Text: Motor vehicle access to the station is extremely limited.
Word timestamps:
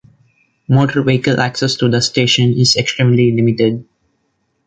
Motor 0.67 1.03
vehicle 1.03 1.39
access 1.39 1.75
to 1.75 1.87
the 1.87 2.01
station 2.01 2.53
is 2.53 2.75
extremely 2.75 3.31
limited. 3.31 3.85